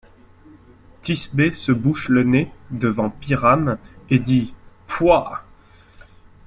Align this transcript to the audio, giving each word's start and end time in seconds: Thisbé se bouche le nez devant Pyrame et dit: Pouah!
Thisbé 1.03 1.53
se 1.53 1.71
bouche 1.71 2.09
le 2.09 2.23
nez 2.23 2.51
devant 2.71 3.11
Pyrame 3.11 3.77
et 4.09 4.17
dit: 4.17 4.55
Pouah! 4.87 5.45